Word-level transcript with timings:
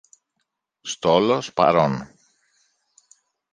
Στόλος, 0.91 1.53
παρών. 1.53 1.93